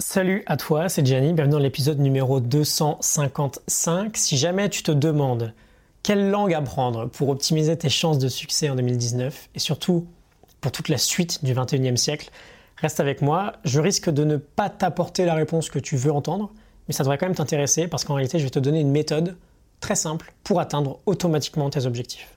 [0.00, 4.16] Salut à toi, c'est Gianni, bienvenue dans l'épisode numéro 255.
[4.16, 5.52] Si jamais tu te demandes
[6.04, 10.06] quelle langue apprendre pour optimiser tes chances de succès en 2019 et surtout
[10.60, 12.30] pour toute la suite du 21e siècle,
[12.76, 13.54] reste avec moi.
[13.64, 16.52] Je risque de ne pas t'apporter la réponse que tu veux entendre,
[16.86, 19.36] mais ça devrait quand même t'intéresser parce qu'en réalité, je vais te donner une méthode
[19.80, 22.32] très simple pour atteindre automatiquement tes objectifs.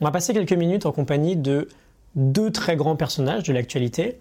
[0.00, 1.68] On va passer quelques minutes en compagnie de
[2.14, 4.20] deux très grands personnages de l'actualité,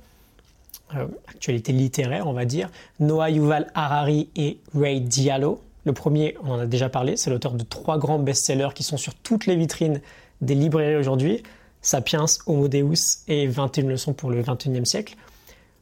[0.96, 2.70] euh, actualité littéraire on va dire,
[3.00, 5.62] Noah Yuval Harari et Ray Diallo.
[5.86, 8.98] Le premier, on en a déjà parlé, c'est l'auteur de trois grands best-sellers qui sont
[8.98, 10.02] sur toutes les vitrines
[10.42, 11.44] des librairies aujourd'hui,
[11.82, 15.16] Sapiens, Homo Deus et 21 leçons pour le 21e siècle.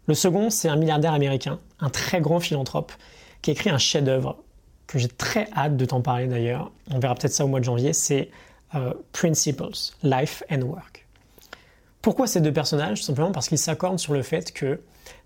[0.08, 2.92] Le second, c'est un milliardaire américain, un très grand philanthrope,
[3.42, 4.38] qui a écrit un chef-d'œuvre
[4.88, 6.72] que j'ai très hâte de t'en parler d'ailleurs.
[6.92, 7.94] On verra peut-être ça au mois de janvier.
[7.94, 8.30] C'est
[8.76, 11.05] euh, Principles, Life and Work.
[12.06, 13.04] Pourquoi ces deux personnages?
[13.04, 14.80] Simplement parce qu'ils s'accordent sur le fait que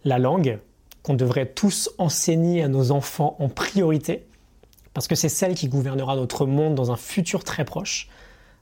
[0.05, 0.59] la langue,
[1.03, 4.25] qu'on devrait tous enseigner à nos enfants en priorité,
[4.93, 8.07] parce que c'est celle qui gouvernera notre monde dans un futur très proche,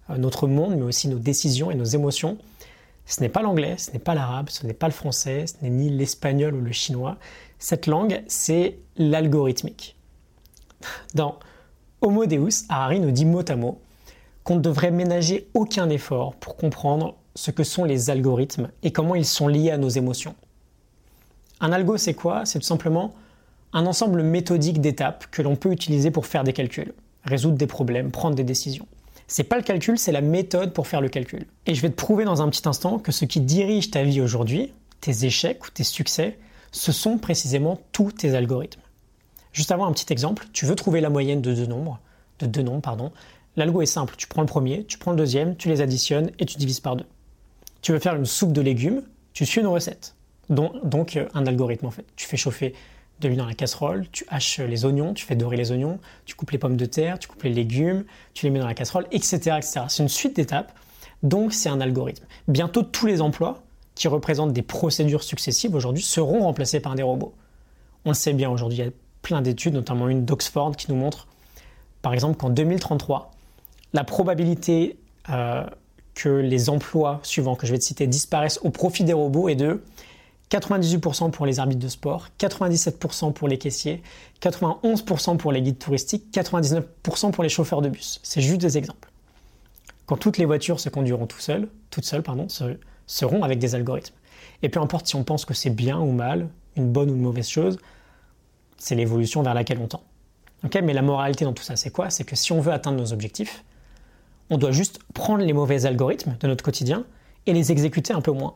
[0.09, 2.39] euh, notre monde, mais aussi nos décisions et nos émotions,
[3.05, 5.69] ce n'est pas l'anglais, ce n'est pas l'arabe, ce n'est pas le français, ce n'est
[5.69, 7.17] ni l'espagnol ou le chinois.
[7.59, 9.95] Cette langue, c'est l'algorithmique.
[11.13, 11.37] Dans
[12.01, 13.79] Homo Deus, Harari nous dit mot à mot
[14.43, 19.13] qu'on ne devrait ménager aucun effort pour comprendre ce que sont les algorithmes et comment
[19.13, 20.33] ils sont liés à nos émotions.
[21.59, 22.45] Un algo, c'est quoi?
[22.45, 23.13] C'est tout simplement
[23.73, 28.09] un ensemble méthodique d'étapes que l'on peut utiliser pour faire des calculs, résoudre des problèmes,
[28.09, 28.87] prendre des décisions.
[29.27, 31.45] C'est pas le calcul, c'est la méthode pour faire le calcul.
[31.67, 34.19] Et je vais te prouver dans un petit instant que ce qui dirige ta vie
[34.19, 36.39] aujourd'hui, tes échecs ou tes succès,
[36.71, 38.81] ce sont précisément tous tes algorithmes.
[39.53, 41.99] Juste avant un petit exemple, tu veux trouver la moyenne de deux nombres,
[42.39, 43.11] de deux nombres pardon.
[43.57, 46.45] L'algo est simple, tu prends le premier, tu prends le deuxième, tu les additionnes et
[46.47, 47.05] tu divises par deux.
[47.81, 50.15] Tu veux faire une soupe de légumes, tu suis une recette.
[50.49, 52.05] Donc, donc un algorithme en fait.
[52.15, 52.73] Tu fais chauffer
[53.19, 56.35] de l'huile dans la casserole, tu haches les oignons, tu fais dorer les oignons, tu
[56.35, 59.07] coupes les pommes de terre, tu coupes les légumes, tu les mets dans la casserole,
[59.11, 59.37] etc.
[59.57, 59.81] etc.
[59.87, 60.71] C'est une suite d'étapes,
[61.23, 62.25] donc c'est un algorithme.
[62.47, 63.63] Bientôt tous les emplois
[63.95, 67.33] qui représentent des procédures successives aujourd'hui seront remplacés par des robots.
[68.05, 68.91] On le sait bien aujourd'hui, il y a
[69.23, 71.27] plein d'études, notamment une d'Oxford qui nous montre
[72.01, 73.31] par exemple qu'en 2033,
[73.93, 74.97] la probabilité
[75.29, 75.65] euh,
[76.17, 79.55] que les emplois suivants que je vais te citer disparaissent au profit des robots est
[79.55, 79.83] de
[80.49, 84.01] 98% pour les arbitres de sport, 97% pour les caissiers,
[84.41, 88.19] 91% pour les guides touristiques, 99% pour les chauffeurs de bus.
[88.23, 89.11] C'est juste des exemples.
[90.07, 92.47] Quand toutes les voitures se conduiront tout seules, toutes seules, pardon,
[93.05, 94.15] seront avec des algorithmes.
[94.63, 97.21] Et peu importe si on pense que c'est bien ou mal, une bonne ou une
[97.21, 97.77] mauvaise chose,
[98.77, 100.03] c'est l'évolution vers laquelle on tend.
[100.81, 102.09] Mais la moralité dans tout ça, c'est quoi?
[102.09, 103.63] C'est que si on veut atteindre nos objectifs,
[104.49, 107.05] on doit juste prendre les mauvais algorithmes de notre quotidien
[107.45, 108.55] et les exécuter un peu moins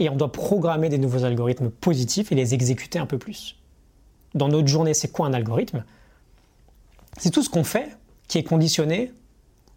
[0.00, 3.56] et on doit programmer des nouveaux algorithmes positifs et les exécuter un peu plus.
[4.34, 5.84] Dans notre journée, c'est quoi un algorithme?
[7.18, 9.12] C'est tout ce qu'on fait qui est conditionné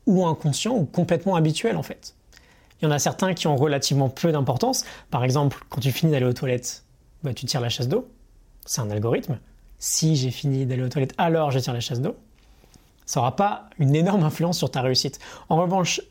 [0.08, 2.16] ou inconscient ou complètement habituel en fait.
[2.82, 4.86] Il y en a certains qui ont relativement peu d'importance.
[5.10, 6.84] Par exemple, quand tu finis d'aller aux toilettes,
[7.24, 8.08] bah, tu tires la chasse d'eau.
[8.66, 9.40] C'est un algorithme.
[9.80, 12.16] Si j'ai fini d'aller aux toilettes, alors je tire la chasse d'eau.
[13.06, 15.20] Ça n'aura pas une énorme influence sur ta réussite.
[15.50, 16.02] En revanche,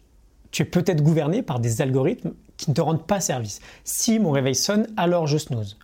[0.51, 3.61] tu es peut-être gouverné par des algorithmes qui ne te rendent pas service.
[3.85, 5.79] Si mon réveil sonne, alors je snooze.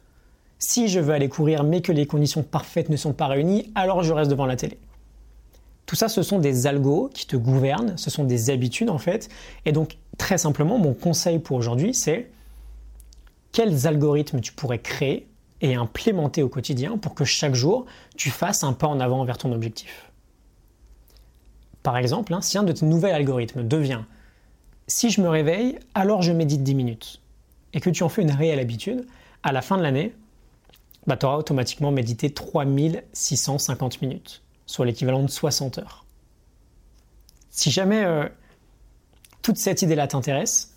[0.58, 4.02] Si je veux aller courir mais que les conditions parfaites ne sont pas réunies, alors
[4.02, 4.78] je reste devant la télé.
[5.86, 9.30] Tout ça, ce sont des algos qui te gouvernent, ce sont des habitudes en fait.
[9.64, 12.30] Et donc, très simplement, mon conseil pour aujourd'hui, c'est
[13.52, 15.28] quels algorithmes tu pourrais créer
[15.62, 17.86] et implémenter au quotidien pour que chaque jour,
[18.16, 20.07] tu fasses un pas en avant vers ton objectif?
[21.88, 24.02] Par exemple, hein, si un de tes nouveaux algorithmes devient
[24.88, 27.22] si je me réveille, alors je médite 10 minutes,
[27.72, 29.06] et que tu en fais une réelle habitude,
[29.42, 30.14] à la fin de l'année,
[31.06, 36.04] bah, tu auras automatiquement médité 3650 minutes, soit l'équivalent de 60 heures.
[37.48, 38.28] Si jamais euh,
[39.40, 40.74] toute cette idée-là t'intéresse,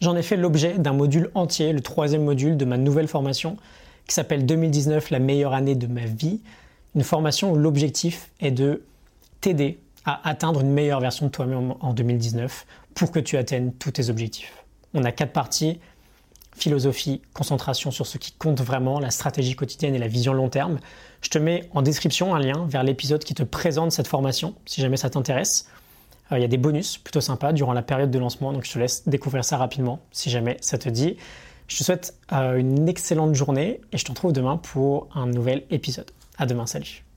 [0.00, 3.58] j'en ai fait l'objet d'un module entier, le troisième module de ma nouvelle formation,
[4.06, 6.40] qui s'appelle 2019, la meilleure année de ma vie.
[6.94, 8.82] Une formation où l'objectif est de
[9.42, 13.92] t'aider à atteindre une meilleure version de toi-même en 2019 pour que tu atteignes tous
[13.92, 14.64] tes objectifs.
[14.94, 15.78] On a quatre parties
[16.58, 20.78] philosophie, concentration sur ce qui compte vraiment, la stratégie quotidienne et la vision long terme.
[21.22, 24.80] Je te mets en description un lien vers l'épisode qui te présente cette formation, si
[24.80, 25.68] jamais ça t'intéresse.
[26.32, 28.72] Euh, il y a des bonus plutôt sympas durant la période de lancement, donc je
[28.72, 31.16] te laisse découvrir ça rapidement, si jamais ça te dit.
[31.68, 35.64] Je te souhaite euh, une excellente journée et je te retrouve demain pour un nouvel
[35.70, 36.10] épisode.
[36.38, 37.07] À demain, salut